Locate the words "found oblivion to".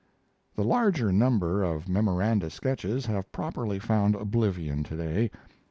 3.77-4.97